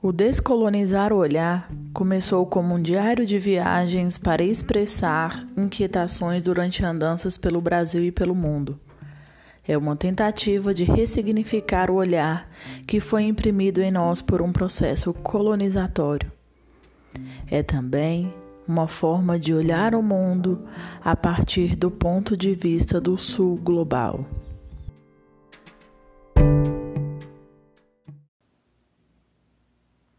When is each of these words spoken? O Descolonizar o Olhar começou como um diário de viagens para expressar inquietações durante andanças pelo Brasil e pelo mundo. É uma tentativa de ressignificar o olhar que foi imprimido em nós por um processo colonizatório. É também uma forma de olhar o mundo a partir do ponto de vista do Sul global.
O 0.00 0.12
Descolonizar 0.12 1.12
o 1.12 1.16
Olhar 1.16 1.68
começou 1.92 2.46
como 2.46 2.74
um 2.74 2.80
diário 2.80 3.26
de 3.26 3.36
viagens 3.36 4.16
para 4.16 4.44
expressar 4.44 5.44
inquietações 5.56 6.44
durante 6.44 6.84
andanças 6.84 7.36
pelo 7.36 7.60
Brasil 7.60 8.04
e 8.04 8.12
pelo 8.12 8.34
mundo. 8.34 8.78
É 9.66 9.76
uma 9.76 9.96
tentativa 9.96 10.72
de 10.72 10.84
ressignificar 10.84 11.90
o 11.90 11.96
olhar 11.96 12.48
que 12.86 13.00
foi 13.00 13.24
imprimido 13.24 13.82
em 13.82 13.90
nós 13.90 14.22
por 14.22 14.40
um 14.40 14.52
processo 14.52 15.12
colonizatório. 15.12 16.30
É 17.50 17.62
também 17.62 18.32
uma 18.68 18.86
forma 18.86 19.38
de 19.38 19.52
olhar 19.52 19.94
o 19.94 20.02
mundo 20.02 20.64
a 21.04 21.16
partir 21.16 21.74
do 21.74 21.90
ponto 21.90 22.36
de 22.36 22.54
vista 22.54 23.00
do 23.00 23.18
Sul 23.18 23.56
global. 23.56 24.24